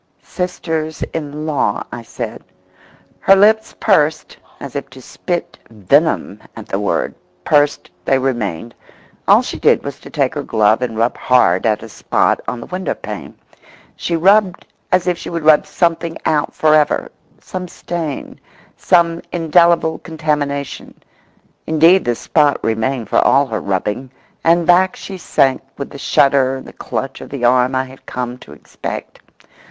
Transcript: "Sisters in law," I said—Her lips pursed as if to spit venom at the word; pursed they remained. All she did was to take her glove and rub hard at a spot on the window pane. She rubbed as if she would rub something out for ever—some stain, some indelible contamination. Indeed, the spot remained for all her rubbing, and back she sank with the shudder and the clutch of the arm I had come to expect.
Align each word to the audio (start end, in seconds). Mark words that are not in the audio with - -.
"Sisters 0.23 1.03
in 1.13 1.45
law," 1.45 1.83
I 1.91 2.01
said—Her 2.01 3.35
lips 3.35 3.75
pursed 3.79 4.35
as 4.59 4.75
if 4.75 4.89
to 4.89 4.99
spit 4.99 5.59
venom 5.69 6.41
at 6.55 6.65
the 6.65 6.79
word; 6.79 7.13
pursed 7.43 7.91
they 8.03 8.17
remained. 8.17 8.73
All 9.27 9.43
she 9.43 9.59
did 9.59 9.83
was 9.83 9.99
to 9.99 10.09
take 10.09 10.33
her 10.33 10.41
glove 10.41 10.81
and 10.81 10.97
rub 10.97 11.17
hard 11.19 11.67
at 11.67 11.83
a 11.83 11.87
spot 11.89 12.39
on 12.47 12.59
the 12.59 12.65
window 12.65 12.95
pane. 12.95 13.37
She 13.95 14.15
rubbed 14.15 14.65
as 14.91 15.05
if 15.05 15.19
she 15.19 15.29
would 15.29 15.43
rub 15.45 15.67
something 15.67 16.17
out 16.25 16.55
for 16.55 16.73
ever—some 16.73 17.67
stain, 17.67 18.39
some 18.75 19.21
indelible 19.31 19.99
contamination. 19.99 20.99
Indeed, 21.67 22.05
the 22.05 22.15
spot 22.15 22.57
remained 22.63 23.07
for 23.07 23.19
all 23.19 23.45
her 23.45 23.61
rubbing, 23.61 24.09
and 24.43 24.65
back 24.65 24.95
she 24.95 25.19
sank 25.19 25.61
with 25.77 25.91
the 25.91 25.99
shudder 25.99 26.55
and 26.55 26.65
the 26.65 26.73
clutch 26.73 27.21
of 27.21 27.29
the 27.29 27.45
arm 27.45 27.75
I 27.75 27.83
had 27.85 28.07
come 28.07 28.39
to 28.39 28.51
expect. 28.53 29.21